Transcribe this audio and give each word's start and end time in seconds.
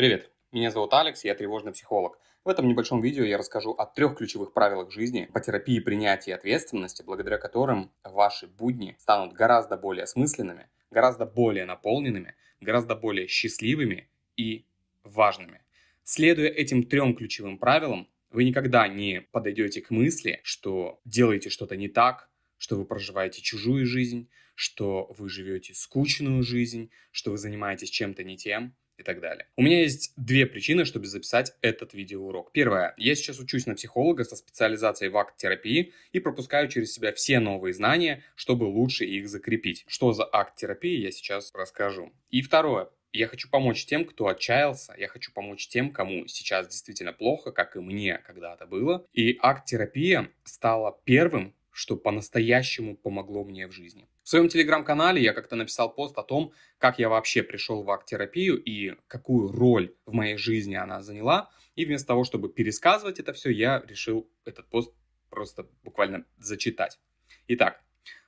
Привет, 0.00 0.30
меня 0.50 0.70
зовут 0.70 0.94
Алекс, 0.94 1.24
я 1.24 1.34
тревожный 1.34 1.72
психолог. 1.72 2.18
В 2.42 2.48
этом 2.48 2.66
небольшом 2.66 3.02
видео 3.02 3.22
я 3.22 3.36
расскажу 3.36 3.72
о 3.72 3.84
трех 3.84 4.16
ключевых 4.16 4.54
правилах 4.54 4.90
жизни 4.90 5.28
по 5.30 5.40
терапии 5.40 5.78
принятия 5.78 6.34
ответственности, 6.36 7.02
благодаря 7.02 7.36
которым 7.36 7.92
ваши 8.02 8.46
будни 8.46 8.96
станут 8.98 9.34
гораздо 9.34 9.76
более 9.76 10.04
осмысленными, 10.04 10.70
гораздо 10.90 11.26
более 11.26 11.66
наполненными, 11.66 12.34
гораздо 12.62 12.96
более 12.96 13.28
счастливыми 13.28 14.08
и 14.38 14.64
важными. 15.04 15.60
Следуя 16.02 16.48
этим 16.48 16.84
трем 16.84 17.14
ключевым 17.14 17.58
правилам, 17.58 18.08
вы 18.30 18.44
никогда 18.44 18.88
не 18.88 19.20
подойдете 19.32 19.82
к 19.82 19.90
мысли, 19.90 20.40
что 20.44 20.98
делаете 21.04 21.50
что-то 21.50 21.76
не 21.76 21.88
так, 21.88 22.30
что 22.56 22.76
вы 22.76 22.86
проживаете 22.86 23.42
чужую 23.42 23.84
жизнь, 23.84 24.30
что 24.54 25.14
вы 25.18 25.28
живете 25.28 25.74
скучную 25.74 26.42
жизнь, 26.42 26.90
что 27.10 27.32
вы 27.32 27.36
занимаетесь 27.36 27.90
чем-то 27.90 28.24
не 28.24 28.38
тем 28.38 28.74
и 29.00 29.02
так 29.02 29.20
далее. 29.20 29.46
У 29.56 29.62
меня 29.62 29.80
есть 29.80 30.12
две 30.16 30.46
причины, 30.46 30.84
чтобы 30.84 31.06
записать 31.06 31.54
этот 31.62 31.94
видеоурок. 31.94 32.52
Первое. 32.52 32.94
Я 32.96 33.14
сейчас 33.14 33.40
учусь 33.40 33.66
на 33.66 33.74
психолога 33.74 34.24
со 34.24 34.36
специализацией 34.36 35.10
в 35.10 35.16
акт-терапии 35.16 35.92
и 36.12 36.20
пропускаю 36.20 36.68
через 36.68 36.92
себя 36.92 37.12
все 37.12 37.40
новые 37.40 37.72
знания, 37.72 38.22
чтобы 38.34 38.64
лучше 38.64 39.04
их 39.04 39.28
закрепить. 39.28 39.84
Что 39.88 40.12
за 40.12 40.28
акт-терапия, 40.30 40.98
я 41.00 41.10
сейчас 41.10 41.52
расскажу. 41.54 42.12
И 42.30 42.42
второе. 42.42 42.88
Я 43.12 43.26
хочу 43.26 43.50
помочь 43.50 43.86
тем, 43.86 44.04
кто 44.04 44.28
отчаялся, 44.28 44.94
я 44.96 45.08
хочу 45.08 45.32
помочь 45.32 45.66
тем, 45.66 45.90
кому 45.92 46.28
сейчас 46.28 46.68
действительно 46.68 47.12
плохо, 47.12 47.50
как 47.50 47.74
и 47.74 47.80
мне 47.80 48.18
когда-то 48.18 48.66
было. 48.66 49.04
И 49.12 49.36
акт-терапия 49.42 50.30
стала 50.44 50.96
первым, 51.04 51.54
что 51.72 51.96
по-настоящему 51.96 52.96
помогло 52.96 53.42
мне 53.44 53.66
в 53.66 53.72
жизни. 53.72 54.06
В 54.30 54.32
своем 54.32 54.46
телеграм-канале 54.46 55.20
я 55.20 55.32
как-то 55.32 55.56
написал 55.56 55.92
пост 55.92 56.16
о 56.16 56.22
том, 56.22 56.52
как 56.78 57.00
я 57.00 57.08
вообще 57.08 57.42
пришел 57.42 57.82
в 57.82 57.90
акт-терапию 57.90 58.62
и 58.62 58.94
какую 59.08 59.50
роль 59.50 59.92
в 60.06 60.12
моей 60.12 60.36
жизни 60.36 60.76
она 60.76 61.02
заняла. 61.02 61.50
И 61.74 61.84
вместо 61.84 62.06
того, 62.06 62.22
чтобы 62.22 62.48
пересказывать 62.48 63.18
это 63.18 63.32
все, 63.32 63.50
я 63.50 63.82
решил 63.88 64.30
этот 64.44 64.70
пост 64.70 64.94
просто 65.30 65.68
буквально 65.82 66.26
зачитать. 66.38 67.00
Итак, 67.48 67.82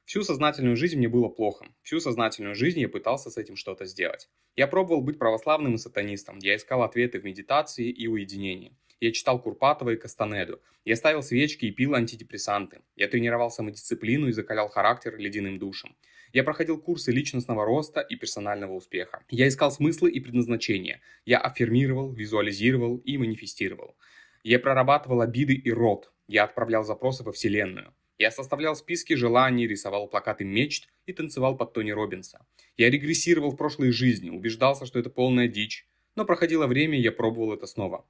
всю 0.05 0.25
сознательную 0.25 0.77
жизнь 0.77 0.99
мне 0.99 1.09
было 1.09 1.29
плохо. 1.29 1.67
Всю 1.83 2.01
сознательную 2.01 2.57
жизнь 2.57 2.81
я 2.81 2.89
пытался 2.89 3.31
с 3.31 3.37
этим 3.37 3.55
что-то 3.55 3.85
сделать. 3.85 4.29
Я 4.57 4.67
пробовал 4.67 5.03
быть 5.03 5.21
православным 5.21 5.77
и 5.77 5.79
сатанистом. 5.79 6.39
Я 6.39 6.57
искал 6.57 6.83
ответы 6.83 7.21
в 7.21 7.25
медитации 7.25 7.89
и 7.89 8.09
уединении. 8.09 8.77
Я 9.03 9.11
читал 9.11 9.43
Курпатова 9.43 9.91
и 9.91 9.97
Кастанеду. 9.97 10.61
Я 10.85 10.95
ставил 10.95 11.25
свечки 11.25 11.65
и 11.65 11.73
пил 11.73 11.97
антидепрессанты. 11.97 12.83
Я 12.95 13.09
тренировал 13.09 13.51
самодисциплину 13.51 14.29
и 14.29 14.33
закалял 14.33 14.69
характер 14.69 15.19
ледяным 15.19 15.59
душем. 15.59 15.97
Я 16.33 16.45
проходил 16.45 16.79
курсы 16.81 17.11
личностного 17.11 17.65
роста 17.65 18.01
и 18.01 18.15
персонального 18.15 18.75
успеха. 18.75 19.25
Я 19.29 19.49
искал 19.49 19.73
смыслы 19.73 20.13
и 20.13 20.21
предназначения. 20.21 21.01
Я 21.25 21.39
аффирмировал, 21.39 22.13
визуализировал 22.13 22.99
и 22.99 23.19
манифестировал. 23.19 23.97
Я 24.45 24.61
прорабатывал 24.61 25.21
обиды 25.21 25.55
и 25.55 25.73
род. 25.73 26.13
Я 26.29 26.45
отправлял 26.45 26.85
запросы 26.85 27.25
во 27.25 27.33
Вселенную. 27.33 27.93
Я 28.19 28.31
составлял 28.31 28.77
списки 28.77 29.15
желаний, 29.15 29.67
рисовал 29.67 30.07
плакаты 30.07 30.45
мечт 30.45 30.89
и 31.07 31.13
танцевал 31.13 31.57
под 31.57 31.73
Тони 31.73 31.91
Робинса. 31.91 32.47
Я 32.77 32.89
регрессировал 32.89 33.51
в 33.51 33.57
прошлые 33.57 33.91
жизни, 33.91 34.31
убеждался, 34.31 34.87
что 34.87 35.01
это 35.01 35.11
полная 35.11 35.49
дичь. 35.49 35.89
Но 36.15 36.25
проходило 36.25 36.69
время, 36.69 36.99
и 36.99 37.03
я 37.03 37.11
пробовал 37.11 37.53
это 37.53 37.67
снова 37.67 38.07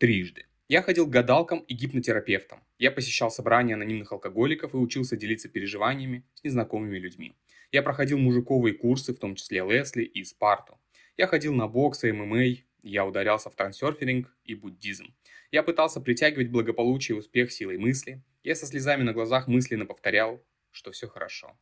трижды. 0.00 0.46
Я 0.66 0.80
ходил 0.80 1.06
к 1.06 1.10
гадалкам 1.10 1.58
и 1.58 1.74
гипнотерапевтам. 1.74 2.64
Я 2.78 2.90
посещал 2.90 3.30
собрания 3.30 3.74
анонимных 3.74 4.12
алкоголиков 4.12 4.72
и 4.72 4.78
учился 4.78 5.14
делиться 5.14 5.50
переживаниями 5.50 6.24
с 6.34 6.42
незнакомыми 6.42 6.98
людьми. 6.98 7.34
Я 7.70 7.82
проходил 7.82 8.18
мужиковые 8.18 8.74
курсы, 8.74 9.12
в 9.12 9.18
том 9.18 9.34
числе 9.34 9.58
Лесли 9.58 10.02
и 10.02 10.24
Спарту. 10.24 10.80
Я 11.18 11.26
ходил 11.26 11.52
на 11.52 11.68
бокс 11.68 12.02
и 12.04 12.12
ММА, 12.12 12.62
я 12.82 13.04
ударялся 13.04 13.50
в 13.50 13.56
трансерфинг 13.56 14.34
и 14.44 14.54
буддизм. 14.54 15.14
Я 15.52 15.62
пытался 15.62 16.00
притягивать 16.00 16.48
благополучие 16.48 17.16
и 17.16 17.18
успех 17.18 17.52
силой 17.52 17.76
мысли. 17.76 18.22
Я 18.42 18.54
со 18.54 18.64
слезами 18.64 19.02
на 19.02 19.12
глазах 19.12 19.48
мысленно 19.48 19.84
повторял, 19.84 20.42
что 20.70 20.92
все 20.92 21.08
хорошо. 21.08 21.58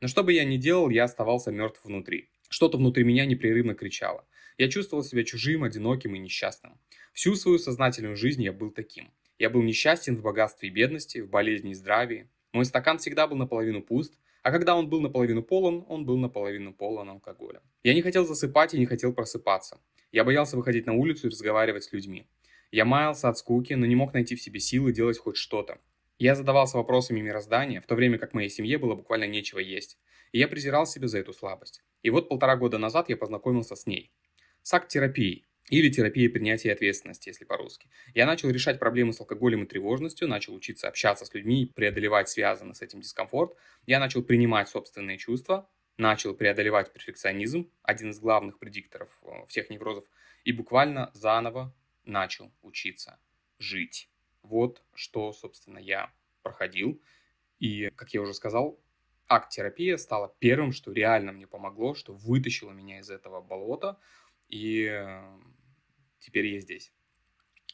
Но 0.00 0.08
что 0.08 0.24
бы 0.24 0.32
я 0.32 0.44
ни 0.44 0.56
делал, 0.56 0.90
я 0.90 1.04
оставался 1.04 1.52
мертв 1.52 1.84
внутри. 1.84 2.30
Что-то 2.48 2.78
внутри 2.78 3.04
меня 3.04 3.26
непрерывно 3.26 3.74
кричало. 3.74 4.26
Я 4.58 4.68
чувствовал 4.68 5.04
себя 5.04 5.22
чужим, 5.22 5.62
одиноким 5.62 6.14
и 6.14 6.18
несчастным. 6.18 6.80
Всю 7.16 7.34
свою 7.34 7.58
сознательную 7.58 8.14
жизнь 8.14 8.42
я 8.42 8.52
был 8.52 8.70
таким. 8.70 9.10
Я 9.38 9.48
был 9.48 9.62
несчастен 9.62 10.16
в 10.16 10.20
богатстве 10.20 10.68
и 10.68 10.70
бедности, 10.70 11.20
в 11.20 11.30
болезни 11.30 11.70
и 11.70 11.74
здравии. 11.74 12.28
Мой 12.52 12.66
стакан 12.66 12.98
всегда 12.98 13.26
был 13.26 13.38
наполовину 13.38 13.80
пуст, 13.80 14.20
а 14.42 14.50
когда 14.50 14.76
он 14.76 14.90
был 14.90 15.00
наполовину 15.00 15.42
полон, 15.42 15.86
он 15.88 16.04
был 16.04 16.18
наполовину 16.18 16.74
полон 16.74 17.08
алкоголем. 17.08 17.62
Я 17.82 17.94
не 17.94 18.02
хотел 18.02 18.26
засыпать 18.26 18.74
и 18.74 18.78
не 18.78 18.84
хотел 18.84 19.14
просыпаться. 19.14 19.80
Я 20.12 20.24
боялся 20.24 20.58
выходить 20.58 20.84
на 20.84 20.92
улицу 20.92 21.28
и 21.28 21.30
разговаривать 21.30 21.84
с 21.84 21.92
людьми. 21.94 22.26
Я 22.70 22.84
маялся 22.84 23.30
от 23.30 23.38
скуки, 23.38 23.72
но 23.72 23.86
не 23.86 23.96
мог 23.96 24.12
найти 24.12 24.36
в 24.36 24.42
себе 24.42 24.60
силы 24.60 24.92
делать 24.92 25.16
хоть 25.16 25.38
что-то. 25.38 25.78
Я 26.18 26.34
задавался 26.34 26.76
вопросами 26.76 27.22
мироздания, 27.22 27.80
в 27.80 27.86
то 27.86 27.94
время 27.94 28.18
как 28.18 28.34
моей 28.34 28.50
семье 28.50 28.76
было 28.76 28.94
буквально 28.94 29.24
нечего 29.26 29.60
есть. 29.60 29.98
И 30.32 30.38
я 30.38 30.48
презирал 30.48 30.84
себя 30.86 31.08
за 31.08 31.16
эту 31.20 31.32
слабость. 31.32 31.82
И 32.02 32.10
вот 32.10 32.28
полтора 32.28 32.56
года 32.56 32.76
назад 32.76 33.08
я 33.08 33.16
познакомился 33.16 33.74
с 33.74 33.86
ней 33.86 34.12
с 34.60 34.74
акт-терапией 34.74 35.46
или 35.68 35.90
терапией 35.90 36.28
принятия 36.28 36.72
ответственности, 36.72 37.28
если 37.28 37.44
по-русски. 37.44 37.88
Я 38.14 38.26
начал 38.26 38.50
решать 38.50 38.78
проблемы 38.78 39.12
с 39.12 39.20
алкоголем 39.20 39.64
и 39.64 39.66
тревожностью, 39.66 40.28
начал 40.28 40.54
учиться 40.54 40.88
общаться 40.88 41.24
с 41.24 41.34
людьми, 41.34 41.72
преодолевать 41.74 42.28
связанный 42.28 42.74
с 42.74 42.82
этим 42.82 43.00
дискомфорт. 43.00 43.56
Я 43.86 43.98
начал 43.98 44.22
принимать 44.22 44.68
собственные 44.68 45.18
чувства, 45.18 45.68
начал 45.98 46.34
преодолевать 46.34 46.92
перфекционизм, 46.92 47.70
один 47.82 48.10
из 48.10 48.20
главных 48.20 48.58
предикторов 48.58 49.08
э, 49.22 49.46
всех 49.48 49.70
неврозов, 49.70 50.04
и 50.44 50.52
буквально 50.52 51.10
заново 51.14 51.74
начал 52.04 52.52
учиться 52.62 53.18
жить. 53.58 54.10
Вот 54.42 54.82
что, 54.94 55.32
собственно, 55.32 55.78
я 55.78 56.12
проходил. 56.42 57.02
И, 57.58 57.90
как 57.96 58.14
я 58.14 58.20
уже 58.20 58.34
сказал, 58.34 58.78
акт-терапия 59.28 59.96
стала 59.96 60.34
первым, 60.38 60.72
что 60.72 60.92
реально 60.92 61.32
мне 61.32 61.46
помогло, 61.46 61.94
что 61.94 62.12
вытащило 62.12 62.70
меня 62.70 63.00
из 63.00 63.10
этого 63.10 63.40
болота, 63.40 63.98
и 64.48 64.84
эм, 64.84 65.55
теперь 66.26 66.46
я 66.46 66.60
здесь. 66.60 66.92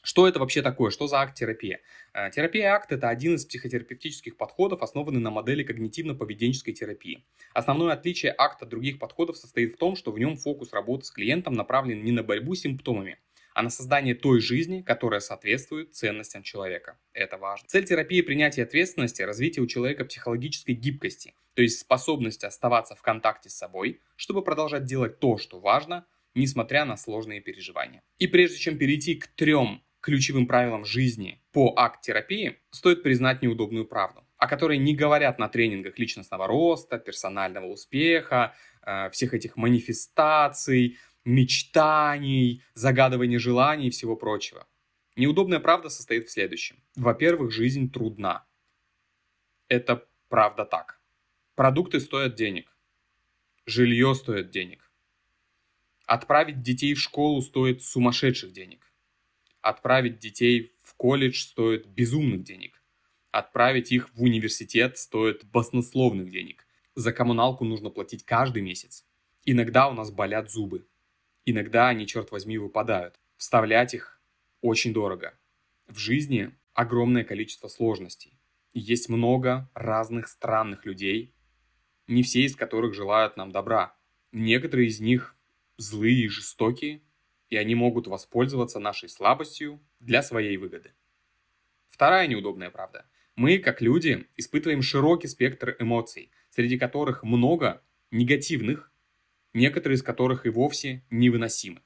Что 0.05 0.27
это 0.27 0.39
вообще 0.39 0.61
такое? 0.61 0.91
Что 0.91 1.07
за 1.07 1.21
акт-терапия? 1.21 1.79
Э, 2.13 2.29
терапия 2.29 2.73
акт– 2.73 2.91
это 2.91 3.07
один 3.07 3.35
из 3.35 3.45
психотерапевтических 3.45 4.35
подходов, 4.35 4.81
основанный 4.81 5.21
на 5.21 5.31
модели 5.31 5.63
когнитивно-поведенческой 5.63 6.73
терапии. 6.73 7.23
Основное 7.53 7.93
отличие 7.93 8.35
акта 8.37 8.65
от 8.65 8.69
других 8.69 8.99
подходов 8.99 9.37
состоит 9.37 9.73
в 9.73 9.77
том, 9.77 9.95
что 9.95 10.11
в 10.11 10.19
нем 10.19 10.35
фокус 10.35 10.73
работы 10.73 11.05
с 11.05 11.11
клиентом 11.11 11.53
направлен 11.53 12.03
не 12.03 12.11
на 12.11 12.21
борьбу 12.21 12.53
с 12.53 12.61
симптомами, 12.61 13.17
а 13.53 13.63
на 13.63 13.69
создание 13.69 14.13
той 14.13 14.41
жизни, 14.41 14.81
которая 14.81 15.21
соответствует 15.21 15.95
ценностям 15.95 16.43
человека. 16.43 16.99
Это 17.13 17.37
важно. 17.37 17.69
Цель 17.69 17.85
терапии 17.85 18.21
принятия 18.21 18.63
ответственности– 18.63 19.21
развитие 19.23 19.63
у 19.63 19.67
человека 19.67 20.03
психологической 20.03 20.75
гибкости, 20.75 21.33
то 21.55 21.61
есть 21.61 21.79
способности 21.79 22.45
оставаться 22.45 22.95
в 22.95 23.01
контакте 23.01 23.49
с 23.49 23.55
собой, 23.55 24.01
чтобы 24.17 24.43
продолжать 24.43 24.83
делать 24.83 25.19
то, 25.19 25.37
что 25.37 25.61
важно, 25.61 26.05
несмотря 26.35 26.85
на 26.85 26.97
сложные 26.97 27.41
переживания. 27.41 28.03
И 28.17 28.27
прежде 28.27 28.57
чем 28.57 28.77
перейти 28.77 29.15
к 29.15 29.27
трем 29.27 29.83
ключевым 30.01 30.47
правилам 30.47 30.85
жизни 30.85 31.41
по 31.51 31.73
акт-терапии, 31.77 32.57
стоит 32.71 33.03
признать 33.03 33.41
неудобную 33.41 33.85
правду, 33.85 34.23
о 34.37 34.47
которой 34.47 34.77
не 34.77 34.95
говорят 34.95 35.39
на 35.39 35.47
тренингах 35.47 35.97
личностного 35.97 36.47
роста, 36.47 36.97
персонального 36.97 37.67
успеха, 37.67 38.53
э, 38.85 39.09
всех 39.11 39.33
этих 39.33 39.55
манифестаций, 39.55 40.97
мечтаний, 41.25 42.63
загадывания 42.73 43.39
желаний 43.39 43.87
и 43.87 43.91
всего 43.91 44.15
прочего. 44.15 44.67
Неудобная 45.15 45.59
правда 45.59 45.89
состоит 45.89 46.27
в 46.27 46.31
следующем. 46.31 46.83
Во-первых, 46.95 47.51
жизнь 47.51 47.91
трудна. 47.91 48.45
Это 49.67 50.05
правда 50.27 50.65
так. 50.65 50.99
Продукты 51.55 51.99
стоят 51.99 52.35
денег. 52.35 52.75
Жилье 53.65 54.15
стоит 54.15 54.49
денег. 54.49 54.91
Отправить 56.05 56.61
детей 56.61 56.93
в 56.93 56.99
школу 56.99 57.41
стоит 57.41 57.83
сумасшедших 57.83 58.51
денег. 58.51 58.91
Отправить 59.61 60.19
детей 60.19 60.75
в 60.83 60.95
колледж 60.95 61.45
стоит 61.45 61.87
безумных 61.87 62.43
денег. 62.43 62.83
Отправить 63.31 63.91
их 63.91 64.13
в 64.13 64.21
университет 64.21 64.97
стоит 64.97 65.45
баснословных 65.45 66.29
денег. 66.29 66.67
За 66.95 67.13
коммуналку 67.13 67.63
нужно 67.63 67.89
платить 67.89 68.25
каждый 68.25 68.61
месяц. 68.61 69.05
Иногда 69.45 69.87
у 69.87 69.93
нас 69.93 70.11
болят 70.11 70.51
зубы. 70.51 70.85
Иногда 71.45 71.87
они, 71.87 72.05
черт 72.05 72.31
возьми, 72.31 72.57
выпадают. 72.57 73.19
Вставлять 73.37 73.93
их 73.93 74.21
очень 74.61 74.93
дорого. 74.93 75.37
В 75.87 75.97
жизни 75.97 76.51
огромное 76.73 77.23
количество 77.23 77.69
сложностей. 77.69 78.39
Есть 78.73 79.09
много 79.09 79.69
разных 79.73 80.27
странных 80.27 80.85
людей, 80.85 81.33
не 82.07 82.23
все 82.23 82.41
из 82.41 82.55
которых 82.55 82.93
желают 82.93 83.37
нам 83.37 83.51
добра. 83.51 83.95
Некоторые 84.31 84.87
из 84.87 84.99
них 84.99 85.35
злые 85.77 86.25
и 86.25 86.27
жестокие, 86.27 87.01
и 87.49 87.57
они 87.57 87.75
могут 87.75 88.07
воспользоваться 88.07 88.79
нашей 88.79 89.09
слабостью 89.09 89.79
для 89.99 90.23
своей 90.23 90.57
выгоды. 90.57 90.93
Вторая 91.87 92.27
неудобная 92.27 92.71
правда. 92.71 93.05
Мы, 93.35 93.59
как 93.59 93.81
люди, 93.81 94.27
испытываем 94.35 94.81
широкий 94.81 95.27
спектр 95.27 95.75
эмоций, 95.79 96.31
среди 96.49 96.77
которых 96.77 97.23
много 97.23 97.83
негативных, 98.11 98.91
некоторые 99.53 99.97
из 99.97 100.03
которых 100.03 100.45
и 100.45 100.49
вовсе 100.49 101.03
невыносимы. 101.09 101.81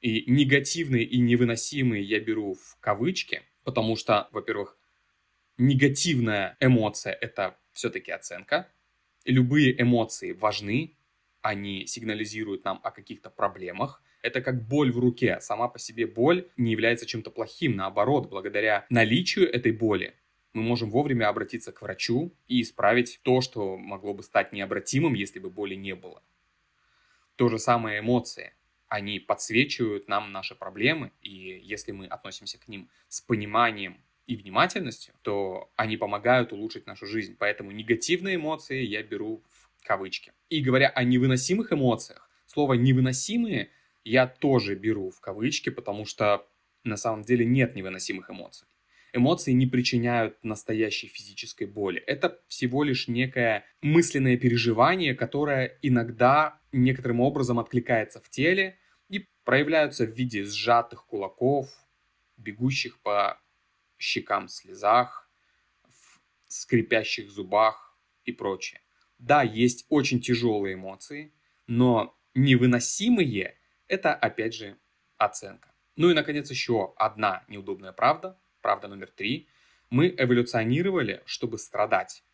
И 0.00 0.30
негативные 0.30 1.04
и 1.04 1.18
невыносимые 1.18 2.02
я 2.02 2.20
беру 2.20 2.54
в 2.54 2.76
кавычки, 2.80 3.42
потому 3.64 3.96
что, 3.96 4.28
во-первых, 4.32 4.78
негативная 5.58 6.56
эмоция– 6.60 7.12
это 7.20 7.58
все-таки 7.72 8.10
оценка. 8.10 8.70
Любые 9.24 9.80
эмоции 9.80 10.32
важны, 10.32 10.96
они 11.46 11.86
сигнализируют 11.86 12.64
нам 12.64 12.80
о 12.82 12.90
каких-то 12.90 13.30
проблемах. 13.30 14.02
Это 14.20 14.40
как 14.40 14.66
боль 14.66 14.90
в 14.90 14.98
руке. 14.98 15.38
Сама 15.40 15.68
по 15.68 15.78
себе 15.78 16.04
боль 16.04 16.48
не 16.56 16.72
является 16.72 17.06
чем-то 17.06 17.30
плохим. 17.30 17.76
Наоборот, 17.76 18.28
благодаря 18.28 18.84
наличию 18.90 19.48
этой 19.48 19.70
боли 19.70 20.14
мы 20.54 20.62
можем 20.62 20.90
вовремя 20.90 21.28
обратиться 21.28 21.70
к 21.70 21.82
врачу 21.82 22.34
и 22.48 22.62
исправить 22.62 23.20
то, 23.22 23.40
что 23.42 23.76
могло 23.76 24.12
бы 24.12 24.24
стать 24.24 24.52
необратимым, 24.52 25.14
если 25.14 25.38
бы 25.38 25.48
боли 25.48 25.76
не 25.76 25.94
было. 25.94 26.20
То 27.36 27.48
же 27.48 27.60
самое 27.60 28.00
эмоции. 28.00 28.52
Они 28.88 29.20
подсвечивают 29.20 30.08
нам 30.08 30.32
наши 30.32 30.56
проблемы, 30.56 31.12
и 31.22 31.60
если 31.62 31.92
мы 31.92 32.06
относимся 32.06 32.58
к 32.58 32.66
ним 32.66 32.88
с 33.08 33.20
пониманием 33.20 34.00
и 34.26 34.34
внимательностью, 34.34 35.14
то 35.22 35.70
они 35.76 35.96
помогают 35.96 36.52
улучшить 36.52 36.86
нашу 36.86 37.06
жизнь. 37.06 37.36
Поэтому 37.38 37.70
негативные 37.70 38.34
эмоции 38.34 38.82
я 38.82 39.04
беру 39.04 39.44
в 39.48 39.65
кавычки. 39.86 40.32
И 40.50 40.60
говоря 40.60 40.88
о 40.88 41.04
невыносимых 41.04 41.72
эмоциях, 41.72 42.28
слово 42.46 42.74
«невыносимые» 42.74 43.70
я 44.04 44.26
тоже 44.26 44.74
беру 44.74 45.10
в 45.10 45.20
кавычки, 45.20 45.70
потому 45.70 46.04
что 46.04 46.46
на 46.84 46.96
самом 46.96 47.22
деле 47.22 47.44
нет 47.44 47.74
невыносимых 47.74 48.30
эмоций. 48.30 48.68
Эмоции 49.12 49.52
не 49.52 49.66
причиняют 49.66 50.44
настоящей 50.44 51.08
физической 51.08 51.64
боли. 51.64 52.00
Это 52.06 52.38
всего 52.48 52.84
лишь 52.84 53.08
некое 53.08 53.64
мысленное 53.80 54.36
переживание, 54.36 55.14
которое 55.14 55.78
иногда 55.82 56.60
некоторым 56.70 57.20
образом 57.20 57.58
откликается 57.58 58.20
в 58.20 58.28
теле 58.28 58.78
и 59.08 59.26
проявляются 59.44 60.04
в 60.04 60.10
виде 60.10 60.44
сжатых 60.44 61.06
кулаков, 61.06 61.68
бегущих 62.36 63.00
по 63.00 63.40
щекам 63.98 64.48
слезах, 64.48 65.30
в 65.88 66.20
скрипящих 66.48 67.30
зубах 67.30 67.98
и 68.24 68.32
прочее. 68.32 68.80
Да, 69.18 69.42
есть 69.42 69.86
очень 69.88 70.20
тяжелые 70.20 70.74
эмоции, 70.74 71.32
но 71.66 72.16
невыносимые– 72.34 73.56
это, 73.88 74.14
опять 74.14 74.54
же, 74.54 74.76
оценка. 75.16 75.72
Ну 75.96 76.10
и, 76.10 76.14
наконец, 76.14 76.50
еще 76.50 76.94
одна 76.96 77.44
неудобная 77.48 77.92
правда 77.92 78.38
правда 78.66 78.88
номер 78.88 79.12
три, 79.14 79.46
мы 79.90 80.12
эволюционировали, 80.18 81.22
чтобы 81.24 81.56
страдать, 81.56 82.24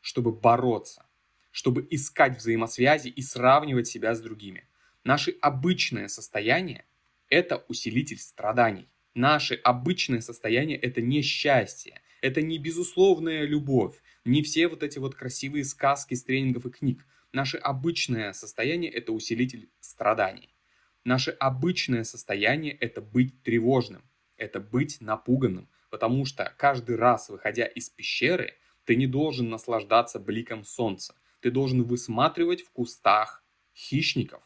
чтобы 0.00 0.32
бороться, 0.32 1.04
чтобы 1.50 1.86
искать 1.90 2.38
взаимосвязи 2.38 3.08
и 3.08 3.20
сравнивать 3.20 3.86
себя 3.86 4.14
с 4.14 4.22
другими. 4.22 4.66
Наше 5.04 5.32
обычное 5.42 6.08
состояние– 6.08 6.86
это 7.28 7.66
усилитель 7.68 8.18
страданий. 8.18 8.88
Наше 9.12 9.56
обычное 9.56 10.22
состояние– 10.22 10.78
это 10.86 11.02
не 11.02 11.20
счастье, 11.20 12.00
это 12.22 12.40
не 12.40 12.56
безусловная 12.56 13.44
любовь, 13.44 14.02
не 14.24 14.42
все 14.42 14.68
вот 14.68 14.82
эти 14.82 14.98
вот 14.98 15.14
красивые 15.14 15.64
сказки 15.64 16.14
с 16.14 16.24
тренингов 16.24 16.66
и 16.66 16.70
книг. 16.70 17.06
Наше 17.32 17.56
обычное 17.58 18.32
состояние– 18.32 18.90
это 18.92 19.12
усилитель 19.12 19.70
страданий. 19.80 20.54
Наше 21.04 21.32
обычное 21.32 22.04
состояние– 22.04 22.72
это 22.80 23.00
быть 23.02 23.42
тревожным, 23.42 24.02
это 24.36 24.60
быть 24.60 25.00
напуганным, 25.00 25.68
потому 25.90 26.24
что 26.24 26.54
каждый 26.56 26.96
раз, 26.96 27.28
выходя 27.28 27.66
из 27.66 27.90
пещеры, 27.90 28.54
ты 28.84 28.96
не 28.96 29.06
должен 29.06 29.48
наслаждаться 29.48 30.18
бликом 30.18 30.64
солнца. 30.64 31.14
Ты 31.40 31.50
должен 31.50 31.82
высматривать 31.82 32.62
в 32.62 32.70
кустах 32.70 33.44
хищников. 33.74 34.42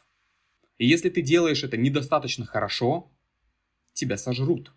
И 0.79 0.87
если 0.87 1.11
ты 1.11 1.23
делаешь 1.23 1.65
это 1.65 1.77
недостаточно 1.77 2.47
хорошо, 2.47 3.13
тебя 3.93 4.17
сожрут. 4.17 4.73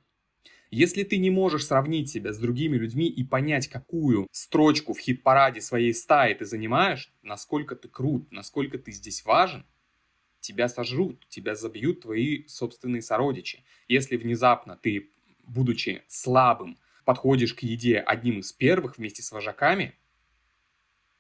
Если 0.71 1.03
ты 1.03 1.17
не 1.17 1.29
можешь 1.29 1.65
сравнить 1.65 2.09
себя 2.09 2.31
с 2.31 2.37
другими 2.37 2.77
людьми 2.77 3.07
и 3.07 3.25
понять, 3.25 3.67
какую 3.67 4.27
строчку 4.31 4.93
в 4.93 4.99
хит-параде 4.99 5.59
своей 5.59 5.93
стаи 5.93 6.33
ты 6.33 6.45
занимаешь, 6.45 7.13
насколько 7.21 7.75
ты 7.75 7.89
крут, 7.89 8.31
насколько 8.31 8.77
ты 8.77 8.93
здесь 8.93 9.25
важен, 9.25 9.65
тебя 10.39 10.69
сожрут, 10.69 11.27
тебя 11.27 11.55
забьют 11.55 12.01
твои 12.01 12.47
собственные 12.47 13.01
сородичи. 13.01 13.65
Если 13.89 14.15
внезапно 14.15 14.77
ты 14.77 15.11
будучи 15.43 16.03
слабым, 16.07 16.77
подходишь 17.03 17.53
к 17.53 17.59
еде 17.63 17.99
одним 17.99 18.39
из 18.39 18.53
первых 18.53 18.97
вместе 18.97 19.21
с 19.21 19.33
вожаками, 19.33 19.93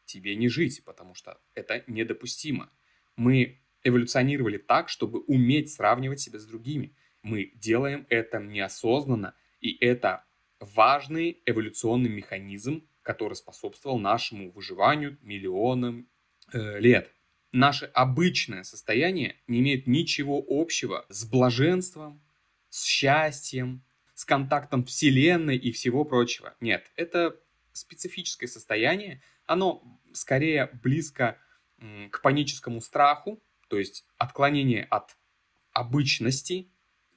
тебе 0.05 0.37
не 0.37 0.47
жить, 0.47 0.81
потому 0.85 1.13
что 1.13 1.41
это 1.55 1.83
недопустимо. 1.87 2.69
Мы 3.17 3.59
эволюционировали 3.83 4.57
так, 4.57 4.87
чтобы 4.87 5.19
уметь 5.19 5.73
сравнивать 5.73 6.21
себя 6.21 6.39
с 6.39 6.45
другими. 6.45 6.95
Мы 7.21 7.51
делаем 7.55 8.07
это 8.09 8.39
неосознанно, 8.39 9.35
и 9.61 9.77
это 9.79 10.25
важный 10.59 11.41
эволюционный 11.45 12.09
механизм, 12.09 12.87
который 13.01 13.33
способствовал 13.33 13.99
нашему 13.99 14.51
выживанию 14.51 15.17
миллионам 15.21 16.07
э, 16.51 16.79
лет. 16.79 17.11
Наше 17.51 17.85
обычное 17.85 18.63
состояние 18.63 19.37
не 19.47 19.59
имеет 19.59 19.87
ничего 19.87 20.43
общего 20.47 21.05
с 21.09 21.25
блаженством, 21.25 22.21
с 22.69 22.85
счастьем, 22.85 23.83
с 24.13 24.23
контактом 24.23 24.85
Вселенной 24.85 25.57
и 25.57 25.71
всего 25.71 26.05
прочего. 26.05 26.55
Нет, 26.61 26.91
это 26.95 27.35
специфическое 27.73 28.47
состояние, 28.47 29.21
оно 29.45 29.83
скорее 30.13 30.69
близко 30.83 31.37
к 32.11 32.21
паническому 32.21 32.81
страху, 32.81 33.41
то 33.67 33.77
есть 33.79 34.05
отклонение 34.17 34.83
от 34.85 35.17
обычности, 35.73 36.70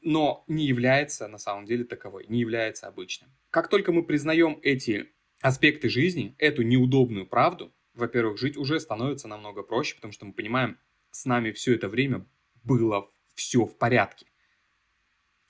но 0.04 0.44
не 0.46 0.66
является 0.66 1.26
на 1.28 1.38
самом 1.38 1.64
деле 1.64 1.84
таковой, 1.84 2.26
не 2.28 2.38
является 2.38 2.86
обычным. 2.86 3.30
Как 3.50 3.68
только 3.68 3.90
мы 3.90 4.04
признаем 4.04 4.60
эти 4.62 5.12
аспекты 5.40 5.88
жизни, 5.88 6.34
эту 6.38 6.62
неудобную 6.62 7.26
правду, 7.26 7.74
во-первых, 7.94 8.38
жить 8.38 8.56
уже 8.56 8.78
становится 8.80 9.28
намного 9.28 9.62
проще, 9.62 9.96
потому 9.96 10.12
что 10.12 10.26
мы 10.26 10.32
понимаем, 10.32 10.78
с 11.10 11.24
нами 11.24 11.52
все 11.52 11.74
это 11.74 11.88
время 11.88 12.26
было 12.62 13.10
все 13.34 13.64
в 13.64 13.78
порядке. 13.78 14.26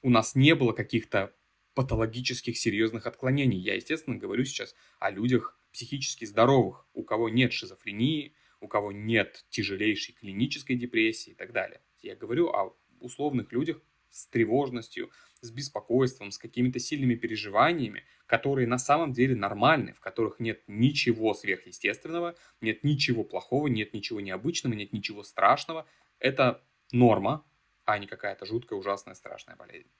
У 0.03 0.11
нас 0.11 0.35
не 0.35 0.55
было 0.55 0.73
каких-то 0.73 1.35
патологических 1.75 2.57
серьезных 2.57 3.07
отклонений. 3.07 3.59
Я, 3.59 3.75
естественно, 3.75 4.17
говорю 4.17 4.45
сейчас 4.45 4.75
о 5.01 5.11
людях 5.11 5.59
психически 5.73 6.25
здоровых, 6.25 6.87
у 6.93 7.03
кого 7.03 7.29
нет 7.29 7.53
шизофрении, 7.53 8.35
у 8.61 8.69
кого 8.69 8.93
нет 8.93 9.45
тяжелейшей 9.49 10.15
клинической 10.15 10.77
депрессии 10.77 11.31
и 11.31 11.35
так 11.35 11.53
далее. 11.53 11.81
Я 12.03 12.15
говорю 12.15 12.49
о 12.49 12.77
условных 13.01 13.51
людях 13.51 13.83
с 14.15 14.27
тревожностью, 14.29 15.11
с 15.41 15.51
беспокойством, 15.51 16.31
с 16.31 16.39
какими-то 16.39 16.79
сильными 16.79 17.17
переживаниями, 17.17 18.05
которые 18.27 18.69
на 18.69 18.79
самом 18.79 19.13
деле 19.13 19.35
нормальны, 19.35 19.93
в 19.93 20.01
которых 20.01 20.39
нет 20.39 20.63
ничего 20.69 21.35
сверхъестественного, 21.35 22.37
нет 22.61 22.85
ничего 22.85 23.25
плохого, 23.25 23.67
нет 23.67 23.93
ничего 23.93 24.21
необычного, 24.21 24.75
нет 24.75 24.93
ничего 24.93 25.25
страшного. 25.25 25.85
Это 26.21 26.63
норма, 26.93 27.45
а 27.85 27.99
не 27.99 28.07
какая-то 28.07 28.47
жуткая, 28.47 28.79
ужасная, 28.79 29.15
страшная 29.15 29.57
болезнь. 29.57 29.91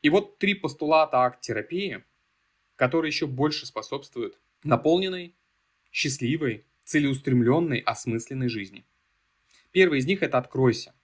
И 0.00 0.08
вот 0.08 0.38
три 0.38 0.54
постулата 0.54 1.18
акт-терапии, 1.18 2.04
которые 2.76 3.10
еще 3.10 3.26
больше 3.26 3.66
способствуют 3.66 4.38
наполненной, 4.62 5.34
счастливой, 5.90 6.64
целеустремленной, 6.84 7.80
осмысленной 7.80 8.48
жизни. 8.48 8.84
Первый 9.72 9.98
из 9.98 10.06
них– 10.06 10.22
это 10.22 10.38
«откройся». 10.38 10.94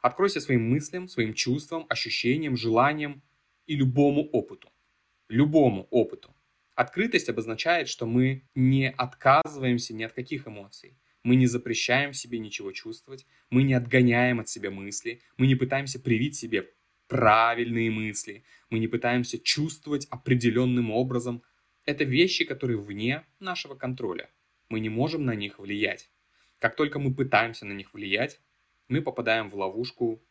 Откройся 0.00 0.40
своим 0.40 0.70
мыслям, 0.70 1.08
своим 1.08 1.34
чувствам, 1.34 1.86
ощущениям, 1.88 2.56
желаниям 2.56 3.22
и 3.66 3.74
любому 3.74 4.22
опыту. 4.30 4.70
Любому 5.28 5.88
опыту. 5.90 6.34
Открытость 6.74 7.28
обозначает, 7.28 7.88
что 7.88 8.06
мы 8.06 8.44
не 8.54 8.88
отказываемся 8.88 9.94
ни 9.94 10.04
от 10.04 10.12
каких 10.12 10.46
эмоций. 10.46 10.96
Мы 11.24 11.34
не 11.34 11.46
запрещаем 11.46 12.12
себе 12.12 12.38
ничего 12.38 12.70
чувствовать, 12.72 13.26
мы 13.50 13.64
не 13.64 13.74
отгоняем 13.74 14.38
от 14.38 14.48
себя 14.48 14.70
мысли, 14.70 15.20
мы 15.36 15.48
не 15.48 15.56
пытаемся 15.56 15.98
привить 15.98 16.36
себе 16.36 16.70
правильные 17.08 17.90
мысли, 17.90 18.44
мы 18.70 18.78
не 18.78 18.86
пытаемся 18.86 19.38
чувствовать 19.38 20.06
определенным 20.10 20.92
образом. 20.92 21.42
Это 21.84 22.04
вещи, 22.04 22.44
которые 22.44 22.78
вне 22.78 23.24
нашего 23.40 23.74
контроля. 23.74 24.30
Мы 24.68 24.78
не 24.78 24.88
можем 24.88 25.24
на 25.24 25.34
них 25.34 25.58
влиять. 25.58 26.10
Как 26.60 26.76
только 26.76 26.98
мы 26.98 27.12
пытаемся 27.12 27.66
на 27.66 27.72
них 27.72 27.92
влиять, 27.92 28.40
мы 28.88 29.02
попадаем 29.02 29.50
в 29.50 29.54
ловушку 29.54 30.22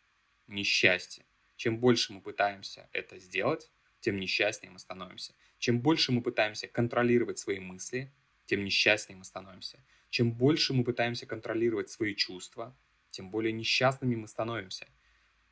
несчастья. 0.47 1.25
Чем 1.55 1.79
больше 1.79 2.13
мы 2.13 2.21
пытаемся 2.21 2.89
это 2.91 3.19
сделать, 3.19 3.71
тем 3.99 4.19
несчастнее 4.19 4.71
мы 4.71 4.79
становимся. 4.79 5.33
Чем 5.59 5.81
больше 5.81 6.11
мы 6.11 6.21
пытаемся 6.21 6.67
контролировать 6.67 7.39
свои 7.39 7.59
мысли, 7.59 8.13
тем 8.45 8.63
несчастнее 8.63 9.17
мы 9.17 9.23
становимся. 9.23 9.83
Чем 10.09 10.31
больше 10.31 10.73
мы 10.73 10.83
пытаемся 10.83 11.25
контролировать 11.25 11.89
свои 11.89 12.15
чувства, 12.15 12.77
тем 13.09 13.29
более 13.31 13.51
несчастными 13.51 14.15
мы 14.15 14.27
становимся. 14.27 14.87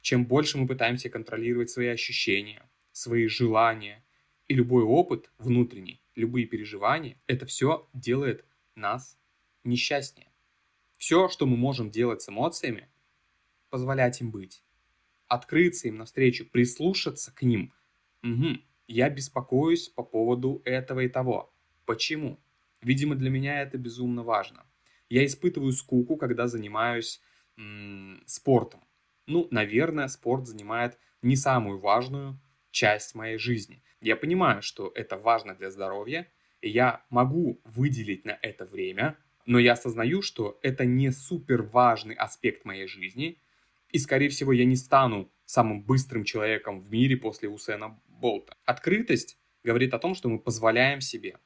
Чем 0.01 0.25
больше 0.25 0.57
мы 0.57 0.67
пытаемся 0.67 1.09
контролировать 1.09 1.69
свои 1.69 1.88
ощущения, 1.88 2.69
свои 2.91 3.27
желания 3.27 4.05
и 4.47 4.53
любой 4.53 4.83
опыт 4.83 5.31
внутренний, 5.38 6.01
любые 6.13 6.45
переживания, 6.45 7.19
это 7.27 7.45
все 7.45 7.89
делает 7.93 8.45
нас 8.75 9.17
несчастнее. 9.63 10.31
Все, 10.97 11.27
что 11.27 11.45
мы 11.45 11.57
можем 11.57 11.89
делать 11.89 12.21
с 12.21 12.29
эмоциями, 12.29 12.88
позволять 13.69 14.22
им 14.22 14.31
быть. 14.31 14.63
открыться 15.27 15.88
им 15.88 15.98
навстречу, 15.98 16.45
прислушаться 16.50 17.34
к 17.36 17.41
ним. 17.43 17.74
Угу. 18.24 18.57
Я 18.88 19.10
беспокоюсь 19.10 19.89
по 19.89 20.03
поводу 20.03 20.62
этого 20.65 21.01
и 21.01 21.10
того. 21.10 21.53
Почему? 21.86 22.39
Видимо, 22.81 23.15
для 23.15 23.29
меня 23.29 23.62
это 23.62 23.77
безумно 23.77 24.24
важно. 24.24 24.65
Я 25.10 25.25
испытываю 25.25 25.72
скуку, 25.72 26.17
когда 26.17 26.48
занимаюсь 26.48 27.22
м- 27.57 28.24
спортом. 28.27 28.81
Ну, 29.27 29.48
наверное, 29.51 30.07
спорт 30.07 30.45
занимает 30.48 31.00
не 31.22 31.36
самую 31.36 31.79
важную 31.79 32.39
часть 32.72 33.15
моей 33.15 33.38
жизни. 33.38 33.84
Я 34.01 34.15
понимаю, 34.15 34.62
что 34.62 34.91
это 34.93 35.17
важно 35.17 35.55
для 35.55 35.72
здоровья, 35.72 36.31
и 36.62 36.69
я 36.69 37.05
могу 37.10 37.62
выделить 37.63 38.25
на 38.25 38.38
это 38.41 38.65
время, 38.65 39.17
но 39.45 39.60
я 39.60 39.74
осознаю, 39.74 40.22
что 40.22 40.60
это 40.62 40.86
не 40.86 41.12
супер 41.12 41.62
важный 41.63 42.15
аспект 42.15 42.65
моей 42.65 42.88
жизни, 42.88 43.39
и, 43.95 43.97
скорее 43.97 44.27
всего, 44.27 44.51
я 44.51 44.65
не 44.65 44.75
стану 44.75 45.31
самым 45.45 45.81
быстрым 45.81 46.25
человеком 46.25 46.81
в 46.81 46.91
мире 46.91 47.15
после 47.15 47.47
Усена 47.47 47.97
Болта. 48.07 48.57
Открытость 48.65 49.39
говорит 49.63 49.93
о 49.93 49.99
том, 49.99 50.15
что 50.15 50.27
мы 50.27 50.37
позволяем 50.37 50.99
себе 50.99 51.39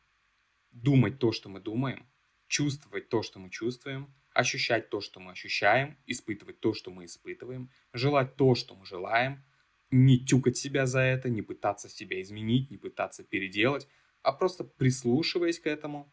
думать 0.71 1.19
то, 1.19 1.31
что 1.31 1.47
мы 1.47 1.59
думаем, 1.59 2.09
чувствовать 2.47 3.07
то, 3.07 3.21
что 3.21 3.37
мы 3.37 3.51
чувствуем, 3.51 4.11
ощущать 4.33 4.89
то, 4.89 4.99
что 4.99 5.19
мы 5.19 5.33
ощущаем, 5.33 5.95
испытывать 6.07 6.59
то, 6.59 6.73
что 6.73 6.89
мы 6.89 7.05
испытываем, 7.05 7.69
желать 7.93 8.35
то, 8.35 8.55
что 8.55 8.73
мы 8.73 8.83
желаем, 8.83 9.45
не 9.91 10.17
тюкать 10.17 10.57
себя 10.57 10.87
за 10.87 11.01
это, 11.01 11.29
не 11.29 11.43
пытаться 11.43 11.87
себя 11.87 12.19
изменить, 12.19 12.71
не 12.71 12.77
пытаться 12.77 13.23
переделать, 13.23 13.87
а 14.23 14.33
просто 14.33 14.63
прислушиваясь 14.63 15.59
к 15.59 15.67
этому 15.67 16.11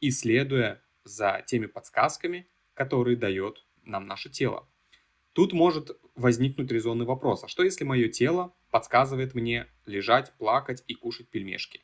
и 0.00 0.10
следуя 0.10 0.82
за 1.04 1.44
теми 1.46 1.66
подсказками, 1.66 2.48
которые 2.74 3.16
дает 3.16 3.64
нам 3.84 4.08
наше 4.08 4.30
тело. 4.30 4.68
Тут 5.34 5.52
может 5.52 5.90
возникнуть 6.14 6.70
резонный 6.70 7.04
вопрос, 7.04 7.42
а 7.42 7.48
что 7.48 7.64
если 7.64 7.82
мое 7.82 8.08
тело 8.08 8.54
подсказывает 8.70 9.34
мне 9.34 9.66
лежать, 9.84 10.32
плакать 10.38 10.84
и 10.86 10.94
кушать 10.94 11.28
пельмешки? 11.28 11.82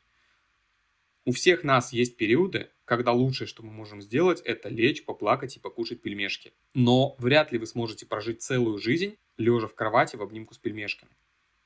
У 1.25 1.33
всех 1.33 1.65
нас 1.65 1.91
есть 1.91 2.15
периоды, 2.15 2.71
когда 2.85 3.11
лучшее, 3.11 3.47
что 3.47 3.61
мы 3.61 3.71
можем 3.71 4.01
сделать, 4.01 4.39
это 4.41 4.69
лечь, 4.69 5.03
поплакать 5.03 5.57
и 5.57 5.59
покушать 5.59 6.01
пельмешки. 6.01 6.53
Но 6.73 7.15
вряд 7.19 7.51
ли 7.51 7.59
вы 7.59 7.67
сможете 7.67 8.05
прожить 8.05 8.41
целую 8.41 8.77
жизнь, 8.77 9.17
лежа 9.37 9.67
в 9.67 9.75
кровати 9.75 10.15
в 10.15 10.21
обнимку 10.21 10.53
с 10.53 10.57
пельмешками. 10.57 11.11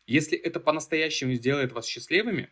Если 0.08 0.38
это 0.38 0.60
по-настоящему 0.60 1.34
сделает 1.34 1.72
вас 1.72 1.86
счастливыми, 1.86 2.50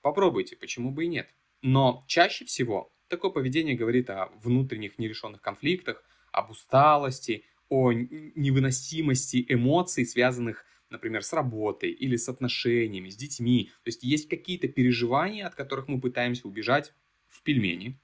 попробуйте, 0.00 0.56
почему 0.56 0.92
бы 0.92 1.04
и 1.04 1.08
нет. 1.08 1.28
Но 1.60 2.04
чаще 2.06 2.44
всего 2.44 2.92
такое 3.08 3.32
поведение 3.32 3.74
говорит 3.74 4.10
о 4.10 4.30
внутренних 4.42 4.98
нерешенных 4.98 5.42
конфликтах, 5.42 6.04
об 6.30 6.50
усталости, 6.50 7.44
о 7.68 7.92
невыносимости 7.92 9.44
эмоций, 9.48 10.06
связанных, 10.06 10.64
например, 10.90 11.22
с 11.22 11.32
работой 11.32 11.90
или 11.90 12.16
с 12.16 12.28
отношениями, 12.28 13.08
с 13.08 13.16
детьми. 13.16 13.70
То 13.82 13.88
есть 13.88 14.02
есть 14.02 14.28
какие-то 14.28 14.68
переживания, 14.68 15.46
от 15.46 15.54
которых 15.54 15.88
мы 15.88 16.00
пытаемся 16.00 16.46
убежать 16.46 16.94
в 17.28 17.42
пельмени, 17.42 17.98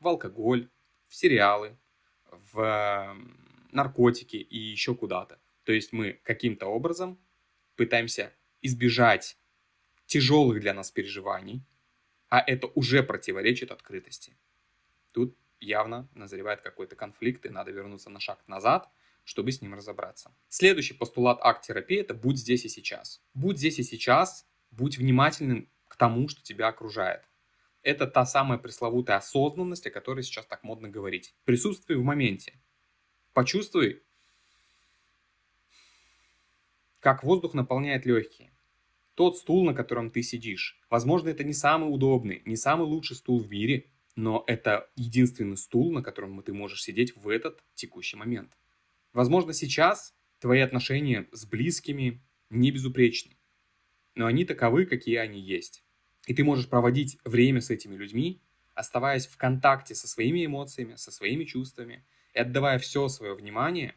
в 0.00 0.08
алкоголь, 0.08 0.68
в 1.08 1.14
сериалы, 1.14 1.76
в 2.52 3.16
наркотики 3.72 4.36
и 4.36 4.58
еще 4.58 4.94
куда-то. 4.94 5.40
То 5.64 5.72
есть 5.72 5.92
мы 5.92 6.20
каким-то 6.22 6.66
образом 6.66 7.18
пытаемся 7.76 8.32
избежать 8.60 9.36
тяжелых 10.06 10.60
для 10.60 10.74
нас 10.74 10.90
переживаний, 10.90 11.62
а 12.28 12.40
это 12.40 12.66
уже 12.68 13.02
противоречит 13.02 13.70
открытости. 13.70 14.36
Тут 15.12 15.36
явно 15.62 16.08
назревает 16.14 16.60
какой-то 16.60 16.96
конфликт, 16.96 17.46
и 17.46 17.50
надо 17.50 17.70
вернуться 17.70 18.10
на 18.10 18.20
шаг 18.20 18.42
назад, 18.46 18.88
чтобы 19.24 19.52
с 19.52 19.62
ним 19.62 19.74
разобраться. 19.74 20.34
Следующий 20.48 20.94
постулат 20.94 21.38
акт-терапии– 21.40 21.96
это 22.00 22.14
«будь 22.14 22.38
здесь 22.38 22.64
и 22.64 22.68
сейчас». 22.68 23.22
Будь 23.34 23.58
здесь 23.58 23.78
и 23.78 23.82
сейчас, 23.82 24.46
будь 24.70 24.98
внимательным 24.98 25.68
к 25.88 25.96
тому, 25.96 26.28
что 26.28 26.42
тебя 26.42 26.68
окружает. 26.68 27.22
Это 27.82 28.06
та 28.06 28.24
самая 28.24 28.58
пресловутая 28.58 29.16
осознанность, 29.18 29.86
о 29.86 29.90
которой 29.90 30.22
сейчас 30.22 30.46
так 30.46 30.62
модно 30.62 30.88
говорить. 30.88 31.34
Присутствуй 31.44 31.96
в 31.96 32.02
моменте. 32.02 32.54
Почувствуй, 33.32 34.02
как 37.00 37.24
воздух 37.24 37.54
наполняет 37.54 38.06
легкие. 38.06 38.52
Тот 39.14 39.36
стул, 39.36 39.64
на 39.64 39.74
котором 39.74 40.10
ты 40.10 40.22
сидишь. 40.22 40.80
Возможно, 40.88 41.28
это 41.28 41.44
не 41.44 41.52
самый 41.52 41.92
удобный, 41.92 42.42
не 42.44 42.56
самый 42.56 42.86
лучший 42.86 43.16
стул 43.16 43.40
в 43.40 43.50
мире, 43.50 43.90
но 44.16 44.44
это 44.46 44.90
единственный 44.96 45.56
стул, 45.56 45.92
на 45.92 46.02
котором 46.02 46.42
ты 46.42 46.52
можешь 46.52 46.82
сидеть 46.82 47.16
в 47.16 47.28
этот 47.28 47.62
текущий 47.74 48.16
момент. 48.16 48.56
Возможно, 49.12 49.52
сейчас 49.52 50.14
твои 50.40 50.60
отношения 50.60 51.28
с 51.32 51.46
близкими 51.46 52.22
не 52.50 52.70
безупречны, 52.70 53.36
но 54.14 54.26
они 54.26 54.44
таковы, 54.44 54.86
какие 54.86 55.16
они 55.16 55.40
есть. 55.40 55.84
И 56.26 56.34
ты 56.34 56.44
можешь 56.44 56.68
проводить 56.68 57.18
время 57.24 57.60
с 57.60 57.70
этими 57.70 57.96
людьми, 57.96 58.42
оставаясь 58.74 59.26
в 59.26 59.36
контакте 59.36 59.94
со 59.94 60.08
своими 60.08 60.46
эмоциями, 60.46 60.96
со 60.96 61.10
своими 61.10 61.44
чувствами 61.44 62.04
и 62.34 62.38
отдавая 62.38 62.78
все 62.78 63.08
свое 63.08 63.34
внимание 63.34 63.94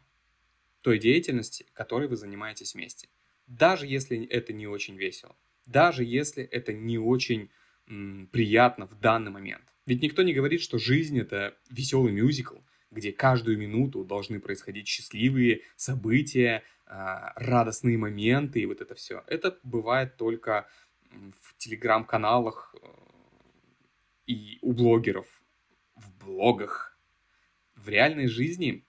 той 0.82 0.98
деятельности, 0.98 1.66
которой 1.72 2.08
вы 2.08 2.16
занимаетесь 2.16 2.74
вместе. 2.74 3.08
Даже 3.46 3.86
если 3.86 4.24
это 4.26 4.52
не 4.52 4.66
очень 4.66 4.96
весело, 4.96 5.36
даже 5.66 6.04
если 6.04 6.44
это 6.44 6.72
не 6.72 6.98
очень 6.98 7.50
м, 7.88 8.28
приятно 8.32 8.86
в 8.86 8.98
данный 8.98 9.30
момент. 9.30 9.75
Ведь 9.86 10.02
никто 10.02 10.22
не 10.22 10.34
говорит, 10.34 10.60
что 10.60 10.78
жизнь 10.78 11.18
это 11.18 11.56
веселый 11.70 12.12
мюзикл, 12.12 12.56
где 12.90 13.12
каждую 13.12 13.56
минуту 13.56 14.04
должны 14.04 14.40
происходить 14.40 14.88
счастливые 14.88 15.62
события, 15.76 16.64
а, 16.86 17.32
радостные 17.36 17.96
моменты 17.96 18.60
и 18.60 18.66
вот 18.66 18.80
это 18.80 18.94
все. 18.94 19.22
Это 19.26 19.58
бывает 19.62 20.16
только 20.16 20.68
в 21.40 21.56
телеграм-каналах 21.56 22.74
э, 22.80 22.86
и 24.26 24.58
у 24.60 24.72
блогеров, 24.72 25.26
в 25.94 26.12
блогах. 26.24 26.98
В 27.74 27.88
реальной 27.88 28.26
жизни 28.26 28.84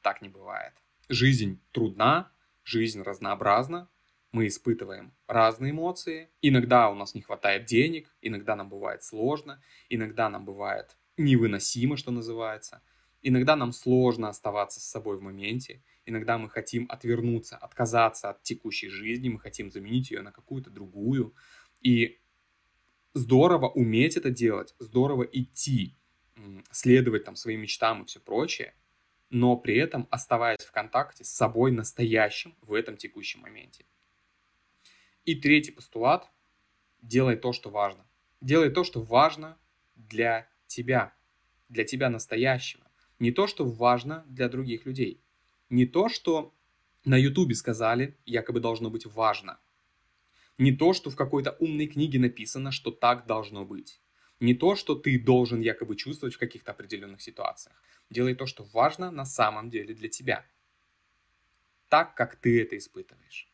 так 0.00 0.22
не 0.22 0.28
бывает. 0.28 0.74
Жизнь 1.08 1.60
трудна, 1.72 2.32
жизнь 2.64 3.02
разнообразна, 3.02 3.88
мы 4.32 4.46
испытываем 4.46 5.12
разные 5.26 5.72
эмоции. 5.72 6.28
Иногда 6.42 6.90
у 6.90 6.94
нас 6.94 7.14
не 7.14 7.22
хватает 7.22 7.64
денег, 7.64 8.14
иногда 8.20 8.56
нам 8.56 8.68
бывает 8.68 9.02
сложно, 9.02 9.62
иногда 9.88 10.28
нам 10.28 10.44
бывает 10.44 10.96
невыносимо, 11.16 11.96
что 11.96 12.10
называется. 12.10 12.82
Иногда 13.22 13.56
нам 13.56 13.72
сложно 13.72 14.28
оставаться 14.28 14.80
с 14.80 14.84
собой 14.84 15.18
в 15.18 15.22
моменте, 15.22 15.82
иногда 16.06 16.38
мы 16.38 16.48
хотим 16.48 16.86
отвернуться, 16.88 17.56
отказаться 17.56 18.30
от 18.30 18.42
текущей 18.42 18.88
жизни, 18.88 19.28
мы 19.28 19.38
хотим 19.38 19.70
заменить 19.70 20.10
ее 20.10 20.22
на 20.22 20.32
какую-то 20.32 20.70
другую. 20.70 21.34
И 21.82 22.18
здорово 23.12 23.68
уметь 23.68 24.16
это 24.16 24.30
делать, 24.30 24.74
здорово 24.78 25.24
идти, 25.24 25.96
следовать 26.70 27.24
там 27.24 27.36
своим 27.36 27.60
мечтам 27.60 28.02
и 28.02 28.06
все 28.06 28.20
прочее, 28.20 28.74
но 29.28 29.56
при 29.56 29.76
этом 29.76 30.08
оставаясь 30.10 30.64
в 30.64 30.72
контакте 30.72 31.24
с 31.24 31.28
собой 31.28 31.72
настоящим 31.72 32.56
в 32.62 32.72
этом 32.72 32.96
текущем 32.96 33.40
моменте. 33.40 33.84
И 35.30 35.36
третий 35.36 35.70
постулат– 35.70 36.28
делай 37.02 37.36
то, 37.36 37.52
что 37.52 37.70
важно. 37.70 38.04
Делай 38.40 38.68
то, 38.68 38.82
что 38.82 39.00
важно 39.00 39.56
для 39.94 40.48
тебя, 40.66 41.14
для 41.68 41.84
тебя 41.84 42.10
настоящего. 42.10 42.84
Не 43.20 43.30
то, 43.30 43.46
что 43.46 43.64
важно 43.64 44.24
для 44.26 44.48
других 44.48 44.86
людей. 44.86 45.22
Не 45.68 45.86
то, 45.86 46.08
что 46.08 46.52
на 47.04 47.16
ютубе 47.16 47.54
сказали, 47.54 48.16
якобы 48.26 48.58
должно 48.58 48.90
быть 48.90 49.06
важно. 49.06 49.60
Не 50.58 50.72
то, 50.72 50.94
что 50.94 51.10
в 51.10 51.16
какой-то 51.16 51.52
умной 51.60 51.86
книге 51.86 52.18
написано, 52.18 52.72
что 52.72 52.90
так 52.90 53.26
должно 53.26 53.64
быть. 53.64 54.00
Не 54.40 54.54
то, 54.54 54.74
что 54.74 54.96
ты 54.96 55.16
должен 55.16 55.60
якобы 55.60 55.94
чувствовать 55.94 56.34
в 56.34 56.40
каких-то 56.40 56.72
определенных 56.72 57.22
ситуациях. 57.22 57.80
Делай 58.10 58.34
то, 58.34 58.46
что 58.46 58.64
важно 58.64 59.12
на 59.12 59.24
самом 59.24 59.70
деле 59.70 59.94
для 59.94 60.08
тебя. 60.08 60.44
Так, 61.88 62.16
как 62.16 62.34
ты 62.34 62.60
это 62.60 62.76
испытываешь 62.76 63.49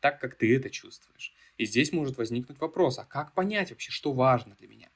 так, 0.00 0.20
как 0.20 0.36
ты 0.36 0.54
это 0.56 0.70
чувствуешь. 0.70 1.34
И 1.56 1.64
здесь 1.66 1.92
может 1.92 2.16
возникнуть 2.16 2.60
вопрос, 2.60 2.98
а 2.98 3.04
как 3.04 3.34
понять 3.34 3.70
вообще, 3.70 3.90
что 3.90 4.12
важно 4.12 4.54
для 4.54 4.68
меня? 4.68 4.90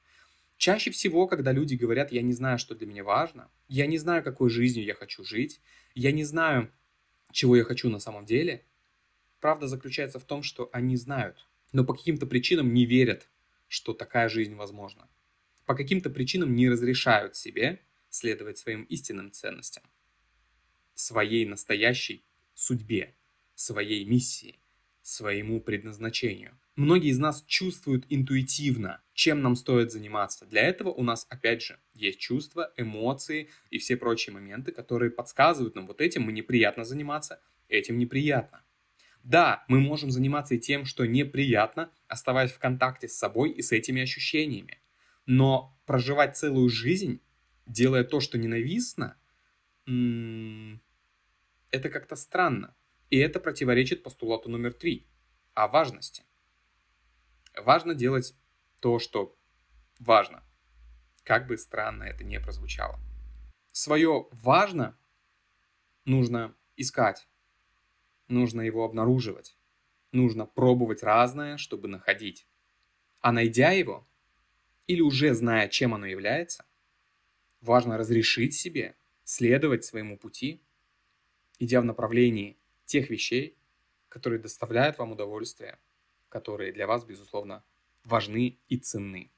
Чаще 0.57 0.91
всего, 0.91 1.27
когда 1.27 1.51
люди 1.51 1.75
говорят, 1.75 2.11
я 2.11 2.21
не 2.21 2.33
знаю, 2.33 2.57
что 2.57 2.73
для 2.73 2.87
меня 2.87 3.03
важно, 3.03 3.49
я 3.67 3.85
не 3.85 3.97
знаю, 3.97 4.23
какой 4.23 4.49
жизнью 4.49 4.85
я 4.85 4.93
хочу 4.93 5.23
жить, 5.25 5.59
я 5.93 6.11
не 6.11 6.23
знаю, 6.23 6.71
чего 7.31 7.57
я 7.57 7.63
хочу 7.63 7.89
на 7.89 7.99
самом 7.99 8.25
деле, 8.25 8.65
правда 9.41 9.67
заключается 9.67 10.19
в 10.19 10.23
том, 10.23 10.41
что 10.41 10.69
они 10.71 10.95
знают, 10.95 11.47
но 11.73 11.83
по 11.83 11.93
каким-то 11.93 12.25
причинам 12.25 12.73
не 12.73 12.85
верят, 12.85 13.27
что 13.67 13.93
такая 13.93 14.29
жизнь 14.29 14.55
возможна. 14.55 15.09
По 15.65 15.75
каким-то 15.75 16.09
причинам 16.09 16.55
не 16.55 16.69
разрешают 16.69 17.35
себе 17.35 17.81
следовать 18.09 18.57
своим 18.57 18.83
истинным 18.83 19.31
ценностям, 19.31 19.83
своей 20.93 21.45
настоящей 21.45 22.23
судьбе, 22.53 23.15
своей 23.55 24.05
миссии 24.05 24.59
своему 25.03 25.61
предназначению. 25.61 26.57
Многие 26.75 27.09
из 27.09 27.19
нас 27.19 27.43
чувствуют 27.45 28.05
интуитивно, 28.09 29.01
чем 29.13 29.41
нам 29.41 29.55
стоит 29.55 29.91
заниматься. 29.91 30.45
Для 30.45 30.61
этого 30.61 30.89
у 30.89 31.03
нас, 31.03 31.27
опять 31.29 31.61
же, 31.61 31.77
есть 31.93 32.19
чувства, 32.19 32.73
эмоции 32.77 33.49
и 33.69 33.77
все 33.77 33.97
прочие 33.97 34.33
моменты, 34.33 34.71
которые 34.71 35.11
подсказывают 35.11 35.75
нам, 35.75 35.85
вот 35.85 36.01
этим 36.01 36.23
мы 36.23 36.31
неприятно 36.31 36.85
заниматься, 36.85 37.41
этим 37.67 37.99
неприятно. 37.99 38.63
Да, 39.23 39.65
мы 39.67 39.79
можем 39.79 40.09
заниматься 40.09 40.55
и 40.55 40.59
тем, 40.59 40.85
что 40.85 41.05
неприятно, 41.05 41.91
оставаясь 42.07 42.51
в 42.51 42.59
контакте 42.59 43.07
с 43.07 43.17
собой 43.17 43.51
и 43.51 43.61
с 43.61 43.71
этими 43.71 44.01
ощущениями. 44.01 44.79
Но 45.25 45.77
проживать 45.85 46.37
целую 46.37 46.69
жизнь, 46.69 47.21
делая 47.65 48.03
то, 48.03 48.19
что 48.19 48.37
ненавистно, 48.37 49.17
это 49.85 51.89
как-то 51.89 52.15
странно. 52.15 52.75
И 53.13 53.17
это 53.17 53.39
противоречит 53.39 54.01
постулату 54.01 54.49
номер 54.49 54.73
три 54.73 55.05
о 55.53 55.67
важности. 55.67 56.23
Важно 57.55 57.93
делать 57.93 58.35
то, 58.79 58.97
что 58.97 59.37
важно. 59.99 60.43
Как 61.21 61.45
бы 61.45 61.55
странно 61.59 62.05
это 62.05 62.23
ни 62.23 62.39
прозвучало. 62.39 62.99
Свое 63.71 64.27
важно 64.31 64.97
нужно 66.05 66.55
искать, 66.75 67.27
нужно 68.29 68.61
его 68.61 68.83
обнаруживать, 68.83 69.59
нужно 70.11 70.47
пробовать 70.47 71.03
разное, 71.03 71.57
чтобы 71.57 71.87
находить. 71.87 72.47
А 73.19 73.31
найдя 73.31 73.69
его, 73.69 74.07
или 74.87 75.01
уже 75.01 75.35
зная, 75.35 75.67
чем 75.67 75.93
оно 75.93 76.07
является, 76.07 76.65
важно 77.61 77.95
разрешить 77.99 78.55
себе 78.55 78.95
следовать 79.23 79.85
своему 79.85 80.17
пути, 80.17 80.63
идя 81.59 81.79
в 81.79 81.85
направлении 81.85 82.57
тех 82.93 83.09
вещей, 83.09 83.57
которые 84.07 84.39
доставляют 84.39 84.99
вам 84.99 85.13
удовольствие, 85.13 85.79
которые 86.29 86.71
для 86.71 86.85
вас, 86.85 87.03
безусловно, 87.03 87.63
важны 88.03 88.59
и 88.67 88.77
ценны. 88.77 89.31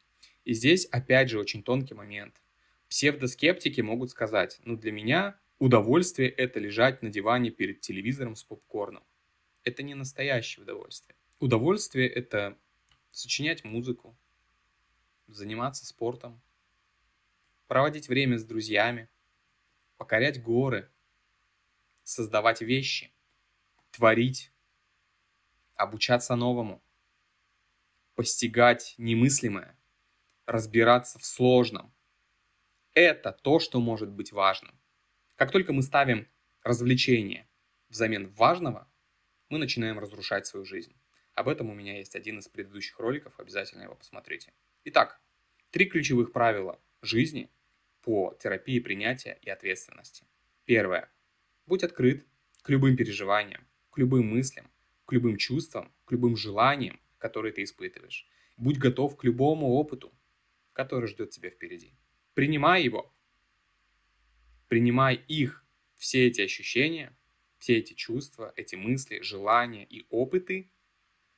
И 0.44 0.54
здесь, 0.54 0.84
опять 0.88 1.30
же, 1.30 1.40
очень 1.40 1.64
тонкий 1.64 1.94
момент. 1.94 2.42
Псевдоскептики 2.90 3.80
могут 3.80 4.10
сказать, 4.10 4.60
ну 4.66 4.76
для 4.76 4.92
меня 4.92 5.40
удовольствие 5.58 6.28
это 6.28 6.60
лежать 6.60 7.02
на 7.02 7.10
диване 7.10 7.50
перед 7.50 7.80
телевизором 7.80 8.36
с 8.36 8.44
попкорном. 8.44 9.06
Это 9.64 9.84
не 9.84 9.96
настоящее 9.96 10.64
удовольствие. 10.64 11.16
Удовольствие 11.40 12.10
это 12.10 12.58
сочинять 13.12 13.64
музыку, 13.64 14.18
заниматься 15.28 15.86
спортом, 15.86 16.42
проводить 17.68 18.10
время 18.10 18.38
с 18.38 18.44
друзьями, 18.44 19.08
покорять 19.96 20.44
горы, 20.44 20.90
создавать 22.04 22.60
вещи, 22.60 23.15
творить, 23.96 24.52
обучаться 25.76 26.36
новому, 26.36 26.84
постигать 28.16 28.94
немыслимое, 28.98 29.78
разбираться 30.46 31.18
в 31.18 31.26
сложном. 31.26 31.94
Это 32.94 33.32
то, 33.32 33.60
что 33.60 33.80
может 33.80 34.10
быть 34.10 34.32
важным. 34.32 34.78
Как 35.36 35.52
только 35.52 35.74
мы 35.74 35.82
ставим 35.82 36.28
развлечение 36.64 37.48
взамен 37.90 38.28
важного, 38.32 38.90
мы 39.50 39.60
начинаем 39.60 40.00
разрушать 40.00 40.46
свою 40.46 40.66
жизнь. 40.66 40.96
Об 41.34 41.48
этом 41.48 41.70
у 41.70 41.74
меня 41.74 41.98
есть 41.98 42.16
один 42.16 42.40
из 42.40 42.48
предыдущих 42.48 43.00
роликов, 43.00 43.40
обязательно 43.40 43.84
его 43.84 43.96
посмотрите. 43.96 44.54
Итак, 44.86 45.22
три 45.72 45.86
ключевых 45.86 46.32
правила 46.32 46.82
жизни 47.02 47.50
по 48.02 48.38
терапии 48.42 48.80
принятия 48.80 49.38
и 49.42 49.50
ответственности. 49.50 50.26
Первое. 50.66 51.10
Будь 51.66 51.84
открыт 51.84 52.26
к 52.62 52.70
любым 52.70 52.96
переживаниям, 52.96 53.65
к 53.96 53.98
любым 53.98 54.28
мыслям, 54.28 54.70
к 55.06 55.14
любым 55.14 55.38
чувствам, 55.38 55.90
к 56.04 56.12
любым 56.12 56.36
желаниям, 56.36 57.00
которые 57.18 57.54
ты 57.54 57.64
испытываешь. 57.64 58.28
Будь 58.58 58.78
готов 58.78 59.16
к 59.16 59.24
любому 59.24 59.68
опыту, 59.68 60.14
который 60.74 61.08
ждет 61.08 61.30
тебя 61.30 61.50
впереди. 61.50 61.94
Принимай 62.34 62.84
его. 62.84 63.16
Принимай 64.68 65.16
их, 65.30 65.66
все 65.96 66.28
эти 66.28 66.42
ощущения, 66.42 67.18
все 67.58 67.78
эти 67.78 67.94
чувства, 67.94 68.52
эти 68.58 68.76
мысли, 68.76 69.22
желания 69.22 69.86
и 69.86 70.06
опыты 70.10 70.70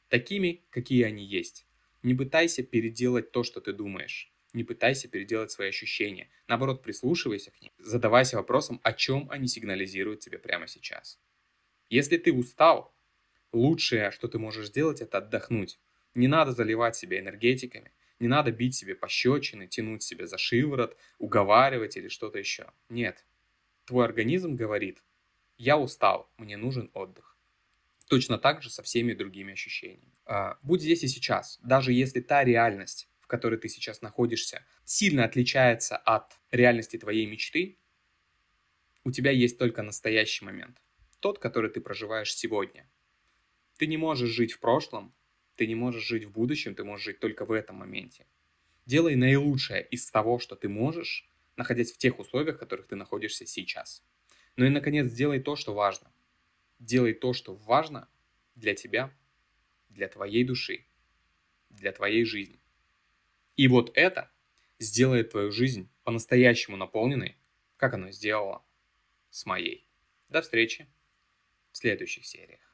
такими, 0.10 0.66
какие 0.72 1.04
они 1.04 1.24
есть. 1.24 1.68
Не 2.02 2.16
пытайся 2.16 2.64
переделать 2.64 3.32
то, 3.32 3.44
что 3.44 3.62
ты 3.62 3.72
думаешь. 3.72 4.34
Не 4.54 4.64
пытайся 4.64 5.08
переделать 5.08 5.52
свои 5.52 5.70
ощущения. 5.70 6.32
Наоборот, 6.48 6.82
прислушивайся 6.82 7.52
к 7.52 7.62
ним. 7.62 7.72
Задавайся 7.78 8.38
вопросом, 8.38 8.80
о 8.82 8.94
чем 8.94 9.30
они 9.30 9.48
сигнализируют 9.48 10.22
тебе 10.22 10.40
прямо 10.40 10.68
сейчас. 10.68 11.20
Если 11.90 12.18
ты 12.18 12.34
устал, 12.34 12.94
лучшее, 13.52 14.12
что 14.12 14.28
ты 14.28 14.40
можешь 14.40 14.68
сделать, 14.68 15.02
это 15.02 15.20
отдохнуть. 15.20 15.80
Не 16.16 16.28
надо 16.28 16.52
заливать 16.52 16.96
себя 16.96 17.20
энергетиками, 17.20 17.92
не 18.20 18.28
надо 18.28 18.52
бить 18.52 18.76
себе 18.76 18.96
пощечины, 18.96 19.68
тянуть 19.68 20.04
себя 20.04 20.28
за 20.28 20.38
шиворот, 20.38 20.98
уговаривать 21.20 21.98
или 21.98 22.08
что-то 22.08 22.40
еще. 22.40 22.72
Нет. 22.90 23.26
Твой 23.86 24.06
организм 24.06 24.56
говорит, 24.56 25.04
я 25.58 25.78
устал, 25.78 26.32
мне 26.38 26.58
нужен 26.58 26.90
отдых. 26.94 27.38
Точно 28.08 28.38
так 28.38 28.62
же 28.62 28.70
со 28.70 28.84
всеми 28.84 29.14
другими 29.14 29.54
ощущениями. 29.54 30.14
А, 30.26 30.58
будь 30.62 30.82
здесь 30.82 31.04
и 31.04 31.08
сейчас, 31.08 31.60
даже 31.62 31.94
если 31.94 32.22
та 32.22 32.44
реальность, 32.44 33.10
в 33.22 33.28
которой 33.28 33.60
ты 33.60 33.70
сейчас 33.70 34.02
находишься, 34.02 34.66
сильно 34.84 35.26
отличается 35.26 35.98
от 35.98 36.34
реальности 36.52 36.98
твоей 36.98 37.26
мечты, 37.26 37.80
у 39.04 39.12
тебя 39.12 39.32
есть 39.32 39.58
только 39.58 39.84
настоящий 39.84 40.44
момент. 40.44 40.82
Тот, 41.20 41.40
который 41.40 41.70
ты 41.70 41.82
проживаешь 41.82 42.36
сегодня. 42.36 42.90
Ты 43.78 43.88
не 43.88 43.98
можешь 43.98 44.30
жить 44.30 44.54
в 44.54 44.60
прошлом, 44.60 45.14
ты 45.56 45.66
не 45.66 45.76
можешь 45.76 46.06
жить 46.06 46.26
в 46.26 46.32
будущем, 46.32 46.76
ты 46.76 46.84
можешь 46.84 47.06
жить 47.06 47.20
только 47.20 47.46
в 47.46 47.52
этом 47.52 47.78
моменте. 47.78 48.28
Делай 48.86 49.16
наилучшее 49.16 49.86
из 49.90 50.10
того, 50.10 50.40
что 50.40 50.56
ты 50.56 50.70
можешь, 50.70 51.28
находясь 51.56 51.92
в 51.92 51.98
тех 51.98 52.20
условиях, 52.20 52.56
в 52.56 52.60
которых 52.60 52.88
ты 52.88 52.96
находишься 52.96 53.46
сейчас. 53.46 54.04
Ну 54.56 54.66
и, 54.66 54.70
наконец, 54.70 55.08
сделай 55.08 55.40
то, 55.40 55.56
что 55.56 55.74
важно. 55.74 56.12
Делай 56.80 57.14
то, 57.14 57.34
что 57.34 57.56
важно 57.56 58.08
для 58.56 58.76
тебя, 58.76 59.12
для 59.90 60.08
твоей 60.08 60.44
души, 60.44 60.86
для 61.70 61.92
твоей 61.92 62.24
жизни. 62.24 62.60
И 63.56 63.68
вот 63.68 63.92
это 63.96 64.32
сделает 64.80 65.32
твою 65.32 65.52
жизнь 65.52 65.90
по-настоящему 66.04 66.78
наполненной, 66.78 67.36
как 67.76 67.96
оно 67.96 68.12
сделало 68.12 68.64
с 69.32 69.46
моей. 69.46 69.88
До 70.30 70.42
встречи 70.42 70.88
в 71.78 71.80
следующих 71.80 72.26
сериях. 72.26 72.67